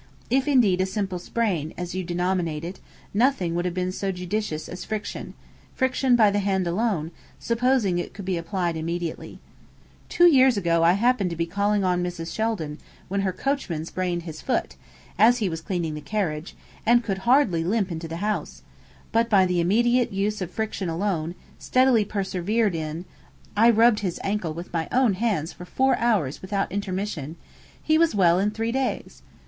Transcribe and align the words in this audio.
If 0.31 0.47
indeed 0.47 0.81
a 0.81 0.87
simple 0.87 1.19
sprain, 1.19 1.75
as 1.77 1.93
you 1.93 2.03
denominate 2.03 2.63
it, 2.65 2.79
nothing 3.13 3.53
would 3.53 3.65
have 3.65 3.73
been 3.75 3.91
so 3.91 4.11
judicious 4.11 4.67
as 4.67 4.83
friction 4.83 5.35
friction 5.75 6.15
by 6.15 6.31
the 6.31 6.39
hand 6.39 6.65
alone, 6.65 7.11
supposing 7.37 7.99
it 7.99 8.11
could 8.11 8.25
be 8.25 8.35
applied 8.35 8.75
immediately. 8.75 9.37
Two 10.09 10.25
years 10.25 10.57
ago 10.57 10.83
I 10.83 10.93
happened 10.93 11.29
to 11.29 11.35
be 11.35 11.45
calling 11.45 11.83
on 11.83 12.01
Mrs. 12.01 12.33
Sheldon, 12.33 12.79
when 13.09 13.21
her 13.21 13.31
coachman 13.31 13.85
sprained 13.85 14.23
his 14.23 14.41
foot, 14.41 14.75
as 15.19 15.37
he 15.37 15.47
was 15.47 15.61
cleaning 15.61 15.93
the 15.93 16.01
carriage, 16.01 16.55
and 16.83 17.03
could 17.03 17.19
hardly 17.19 17.63
limp 17.63 17.91
into 17.91 18.07
the 18.07 18.17
house; 18.25 18.63
but 19.11 19.29
by 19.29 19.45
the 19.45 19.59
immediate 19.59 20.11
use 20.11 20.41
of 20.41 20.49
friction 20.49 20.89
alone, 20.89 21.35
steadily 21.59 22.05
persevered 22.05 22.73
in 22.73 23.05
(I 23.55 23.69
rubbed 23.69 23.99
his 23.99 24.19
ancle 24.23 24.55
with 24.55 24.73
my 24.73 24.87
own 24.91 25.13
hands 25.13 25.53
for 25.53 25.63
four 25.65 25.95
hours 25.97 26.41
without 26.41 26.71
intermission), 26.71 27.35
he 27.83 27.99
was 27.99 28.15
well 28.15 28.39
in 28.39 28.49
three 28.49 28.71
days. 28.71 29.21